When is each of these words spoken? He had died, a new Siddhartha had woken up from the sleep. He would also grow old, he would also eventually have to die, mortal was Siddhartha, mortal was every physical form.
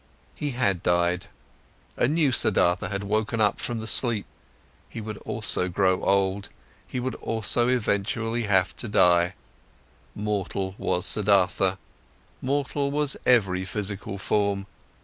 He 0.33 0.49
had 0.57 0.81
died, 0.81 1.27
a 1.95 2.07
new 2.07 2.31
Siddhartha 2.31 2.89
had 2.89 3.03
woken 3.03 3.39
up 3.39 3.59
from 3.59 3.79
the 3.79 3.85
sleep. 3.85 4.25
He 4.89 4.99
would 4.99 5.17
also 5.17 5.67
grow 5.67 6.01
old, 6.03 6.49
he 6.87 6.99
would 6.99 7.13
also 7.13 7.67
eventually 7.67 8.45
have 8.45 8.75
to 8.77 8.87
die, 8.87 9.35
mortal 10.15 10.73
was 10.79 11.05
Siddhartha, 11.05 11.77
mortal 12.41 12.89
was 12.89 13.15
every 13.27 13.63
physical 13.63 14.17
form. 14.17 14.65